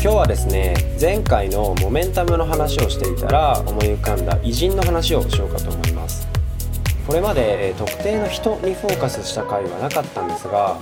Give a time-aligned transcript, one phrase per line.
[0.00, 6.28] 今日はですね前回のモメンタムの話をしていたら思い浮かんだ偉人の話をしようかと思います。
[7.04, 10.78] これまで特定の人にフォーカスした回はなかったんですが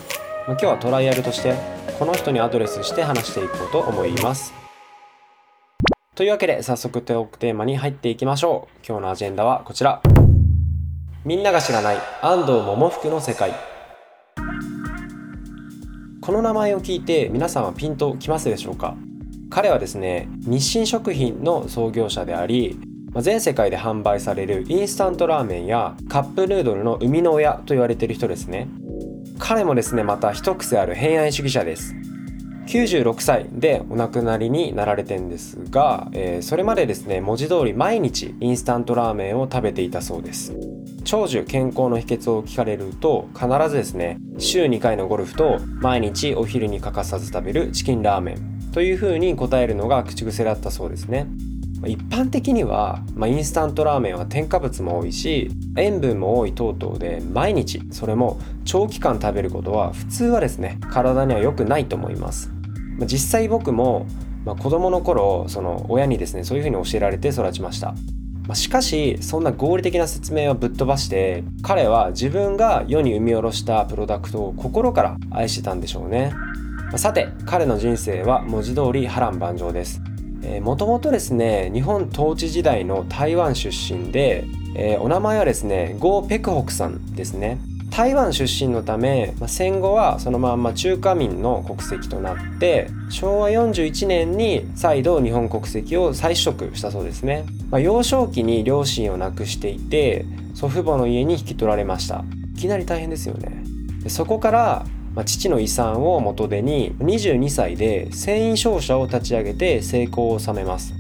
[0.46, 1.54] 今日はトライアルとして
[1.98, 4.52] この人にアドレスして話していこうと思います。
[6.14, 8.86] というわけで早速トークテーマに入っていきましょう。
[8.86, 10.02] 今日のアジェンダはこちら。
[11.24, 13.54] みんなが知らない安藤桃福の世界。
[16.20, 18.94] この名前を聞いて皆さんはピンときますでしょうか？
[19.50, 22.78] 彼はですね日清食品の創業者であり
[23.20, 28.68] 全世界で販売されるインスタントラーメンやカップヌードルの生みの親と言われている人ですね。
[29.38, 31.94] 彼もですねまた一癖ある偏愛主義者です。
[32.66, 40.54] 96歳でお亡くなりになられてんですが、えー、それまでですね文字通り毎日インスタントラーメンを食べていたそうです。
[41.04, 48.55] 長寿健康の秘訣を聞かれると必ずですね週2回のゴルフと毎日お昼に欠かさず食べるチキンラーメン。
[48.76, 51.26] というふうに答えるのが口癖だったそうですね。
[51.86, 62.50] 一般的には、まあ、インスタントラーメンは添加物も多いし塩分も多い等々で毎日それも長期間食べることは普通はですね体には良くないと思います、
[62.98, 64.06] まあ、実際僕も、
[64.44, 67.94] まあ、子供の頃その親にですねそういうふうに教えられて育ちました。
[68.46, 76.32] まあ、しかしそんな合理的な説明はぶっ飛ばして彼は自分が世に生み下ろしたプロダクトを心から愛してたんでしょうね、
[76.94, 80.00] さて彼の人生は文字通り波乱万丈です。
[80.62, 84.44] もともとですね日本統治時代の台湾出身で、
[84.76, 87.58] えー、お名前はですねゴー・ペクホクさんですね。
[87.90, 102.24] 台湾出身のため、まあ、戦後はそのまんま中華民の国籍となって昭和41年に再度日本国籍を再取得したそうですね、まあ、幼少期に両親を亡くしていて祖父母の家に引き取られました。
[102.54, 103.64] いきなり大変ですよね。
[104.08, 104.86] そこから
[105.16, 110.92] まあ、父の遺産を元手に22歳で繊維商社を立ち上げて成功を収めます。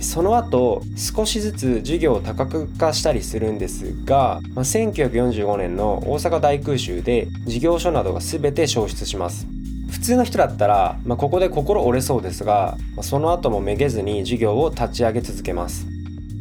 [0.00, 9.46] その後少しずつ事業を多角化したりするんですが、まあ、1945年の大阪大空襲で事業所などが全て消失します。
[9.90, 15.93] 普通の人だったら、まあ、ここで心折れそうですが、まあ、その後もめげずに事業を立ち上げ続けます。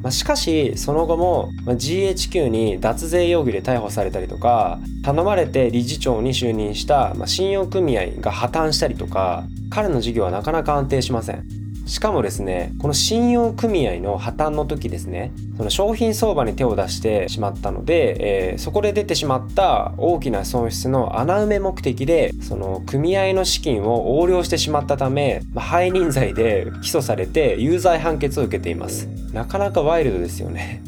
[0.03, 11.62] まあ、しかしその後も GHQ に脱税容疑で逮捕されたりとか頼まれて理事長に就任した信用組合が破綻したりとか彼の事業はなかなか安定しません。
[11.85, 29.07] しかもですねこの信用組合の破綻の時ですねその商品相場に手を出してしまったので、えー、そこで出てしまった大きな損失の穴埋め目的でその組合の資金を横領してしまったため、まあ、背任罪で起訴されて有罪判決を受けています。
[29.33, 30.81] なかなかワイルドですよね。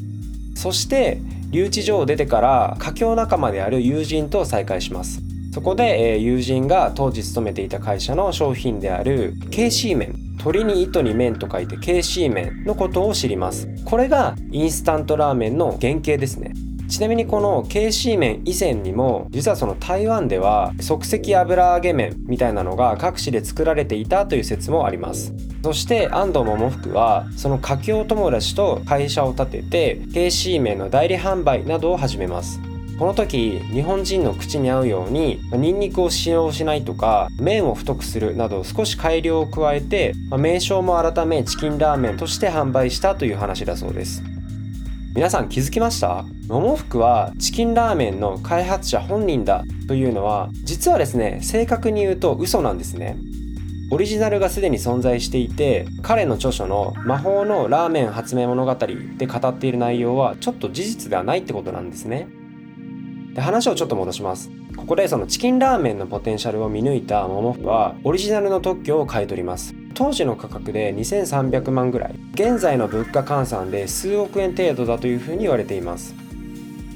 [0.56, 1.20] そして
[1.52, 5.25] 留置所を出てから佳境仲間である友人と再会します。
[5.56, 13.70] そこで、え、友人が当時勤めていた会社の商品である KC 麺鳥に糸に麺と書いて KC 麺のことを知ります。
[13.86, 16.52] これがインスタントラーメンの原型ですね。
[16.90, 25.34] ちなみにこの KC 麺以前にも実はその台湾では即席油揚げ麺みたいなのが各地で作られていたという説もあります。
[25.64, 32.60] そして安藤桃福はその佳境友達と会社を立てて KC 麺の代理販売などを始めます。
[32.98, 44.24] この時日本人の口に合うようにニンニクを使用しないとか麺を太くするなど少し改良を加えて名称も改めチキンラーメンとして販売したという話だそうです。
[45.14, 46.26] 皆さん気づきました？
[46.48, 53.18] 桃福はチキンラーメンの開発者本人だというのは実はですね正確に言うと嘘なんですね。
[53.92, 58.74] オリジナルがすでに存在していて彼の著書の「魔法のラーメン発明物語」
[59.18, 62.28] で語っている内容はちょっと事実ではないってことなんですね。
[63.36, 64.50] で話をちょっと戻します。
[64.78, 69.76] ここでそのチキンラーメンのポテンシャルを見抜いたモモフはオリジナルの特許を買い取ります。
[69.94, 72.16] 当時の価格で2300万ぐらい。
[72.34, 76.16] 現在の物価換算で数億円程度だというふうに言われています。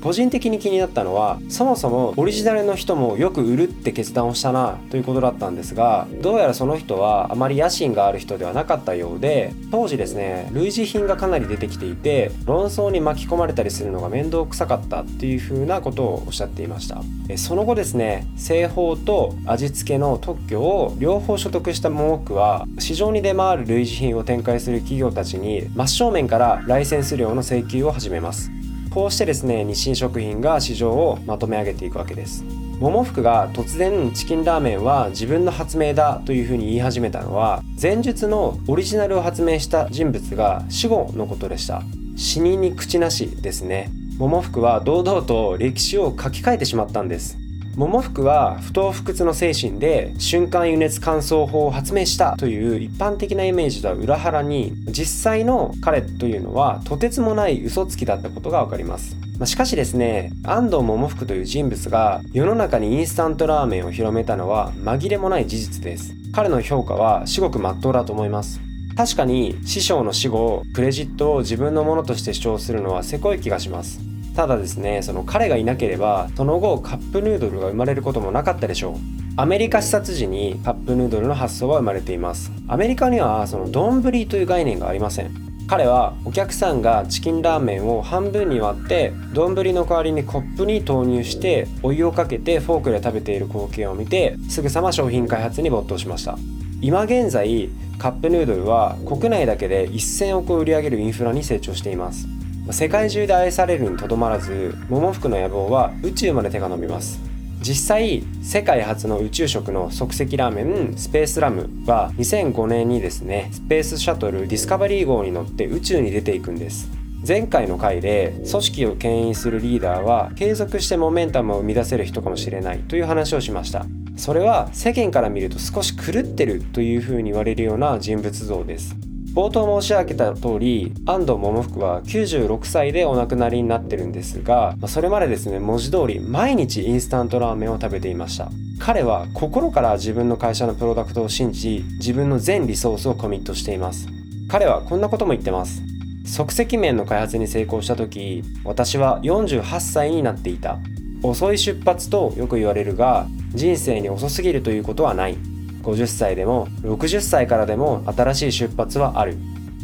[0.02, 17.02] 個人的に気になったのはそもそもオリジナルの人もよく売るって決断をしたなということだったんですがどうやらその人はあまり野心がある人ではなかったようで当時ですね類似品がかなり出てきていて論争に巻き込まれたりするのが面倒くさかったっていう風なことをおっしゃっていました。
[17.38, 28.52] その後ですね製法と味付けの特許を両方所得したモモックは市場に出回る類似品を展開する企業たちに真正面からライセンス料の請求を始めます。
[28.90, 32.44] こうしてですね日清食品が市場をまとめ上げていくわけです。
[32.80, 41.84] 桃福が突然チキンラーメンは自分の発明だというふうに言い始めたのは前述のオリジナルを発明した人物が死後のことでした。
[42.16, 43.92] 死人に口なしですね。
[44.18, 47.38] 桃福は堂々と歴史を書き換えてしまったんです。
[47.80, 59.16] 桃福は不当不屈の精神で瞬間輸熱乾燥法を発明したという一般的なイメージとは裏腹に実際の彼というのはとてつもない嘘つきだったことがわかります。
[59.40, 66.14] ましかしですね安藤桃福という人物が世の中にインスタントラーメンを広めたのは紛れもない事実です。
[66.34, 68.60] 彼の評価は至極真っ当だと思います。
[68.98, 74.09] 確かに師匠の死後クレジットを自分のものとして主張するのはせこい気がします。
[74.40, 78.96] ただですねその彼がいなければその後カップヌードルが生まれることもなかったでしょう。
[79.36, 82.50] アメリカ視察時にカップヌードルの発想は生まれています。
[82.70, 85.32] アメリカにはその丼という概念がありません。
[85.68, 96.38] 彼はお客さんがチキンラーメンを半分に割って丼の代わりにコップに投入してお湯をかけてフォークで食べている光景を見てすぐさま商品開発に没頭しました。
[96.80, 102.39] 今現在カップヌードルは国内だけで1000億を売り上げるインフラに成長しています。
[102.72, 107.20] 世界中で愛されるにとどまらず桃福の野望は宇宙まで手が伸びます。
[107.62, 116.90] 実際世界初の宇宙食の即席ラーメンスペースラムは2005年にですねスペースシャトルディスカバリー号に乗って宇宙に出ていくんです。
[117.28, 123.86] 前回の回で組織を牽引するリーダーは継続してモメンタムを生み出せる人かもしれないという話をしました。
[124.16, 129.09] それは世間から見ると少し狂ってるというふうに言われるような人物像です。
[129.36, 138.50] 冒頭申し上げた通り安藤桃福は96歳でお亡くなりになってるんですがそれまでですね文字通り毎日インスタントラーメンを食べていました。
[138.80, 144.08] 彼は心から自分の会社のプロダクトを信じ自分の全リソースをコミットしています。
[144.48, 145.84] 彼はこんなことも言ってます。
[146.26, 150.80] 即席麺の開発に成功した時私は48歳になっていた。
[151.22, 155.38] 遅い出発とよく言われるが人生に遅すぎるということはない。
[155.82, 159.38] 50歳でも60歳からでも新しい出発はある。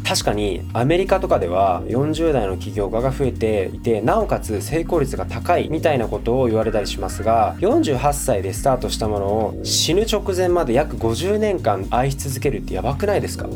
[0.06, 13.48] 確かにアメリカとかでは40代の起業家が増えていてなおかつ成功率が高いみたいなことを言われたりしますが48歳でスタートしたものを死ぬ直前まで約50年間愛し続けるってやばくないですか？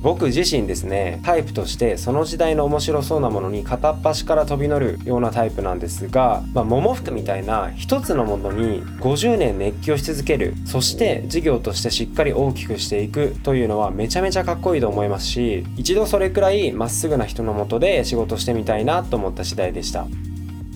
[0.00, 10.54] 僕自身ですねタイプとしてその時代の面白そうなものに片っ端から飛び乗るようなタイプなんですが、まあ、桃福みたいな一つのものに50年熱狂し続ける。
[10.64, 20.06] そして事業としてしっかり大きくしていくというのはめちゃめちゃかっこいいと思いますし一度それくらいまっすぐな人のもとで仕事してみたいなと思った次第でした。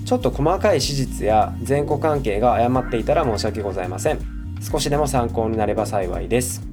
[0.05, 4.19] ちょっと細かい史実や前後関係が誤っていたら申し訳ございません。
[4.61, 6.72] 少しでも参考になれば幸いです。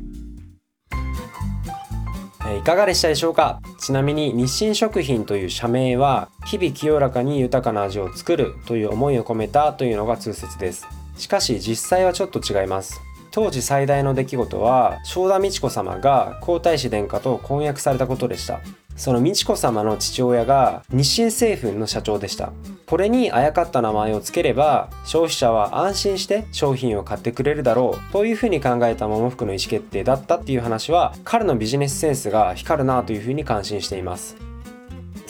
[2.69, 3.61] かがでしたでしょうか？
[3.79, 10.85] ちなみに日清食品という社名は日々清らかに豊かな味を作るという思いを込めたというのが通説です。
[11.17, 13.01] しかし実際はちょっと違います。
[13.31, 18.61] 当時最大の出来事は正田美智子様が皇太子殿下と婚約されたことでした。
[18.99, 22.51] その美智子様の父親が日清製粉の社長でした。
[22.85, 28.11] これにあやかった名前を付ければ消費者は安心して商品を買ってくれるだろう。
[28.11, 34.35] というふうに考えた桃福の意思決定だったっていう話は彼のビジネスセンスが光るなというふうに感心しています。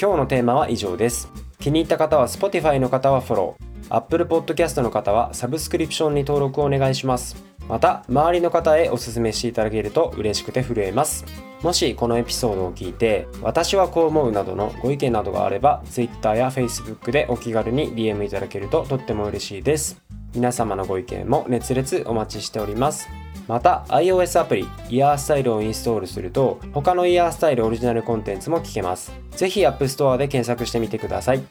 [0.01, 1.29] 今日のテーマは以上です。
[1.59, 3.95] 気に入った方は Spotify の方はフォロー。
[3.95, 7.35] Apple Podcast の方はサブスクリプションに登録をお願いします。
[7.67, 11.48] また周りの方へお勧めしていただけると嬉しくて震えます。
[11.61, 20.01] もしこのエピソードを聞いて私はこう思うなどのご意見などがあれば Twitter や Facebook でお気軽に DM いただけるととっても嬉しいです。
[20.33, 23.09] 皆様のご意見も熱烈お待ちしております。
[23.47, 29.11] また iOS アプリイヤースタイルをインストールすると他のイヤースタイルオリジナルコンテンツも聞けます。
[29.31, 31.43] ぜひ App Store で検索してみてください。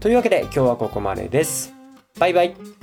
[0.00, 1.72] というわけで今日はここまでです。
[2.18, 2.79] バイバイ。